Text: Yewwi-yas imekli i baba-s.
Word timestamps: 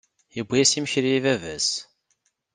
Yewwi-yas 0.35 0.73
imekli 0.77 1.09
i 1.17 1.19
baba-s. 1.25 1.69